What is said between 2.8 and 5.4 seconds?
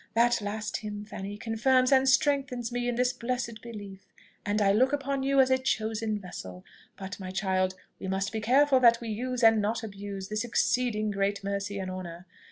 in this blessed belief, and I look upon you